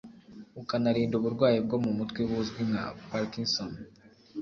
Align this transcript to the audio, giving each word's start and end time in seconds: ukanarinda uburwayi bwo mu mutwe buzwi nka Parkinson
ukanarinda 0.61 1.15
uburwayi 1.17 1.57
bwo 1.65 1.77
mu 1.83 1.91
mutwe 1.97 2.21
buzwi 2.29 2.61
nka 2.69 2.83
Parkinson 3.07 3.71